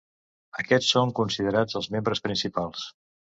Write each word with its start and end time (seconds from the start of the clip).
Aquests 0.61 0.89
són 0.95 1.11
considerats 1.19 1.79
els 1.81 1.91
membres 1.97 2.23
principals. 2.29 2.89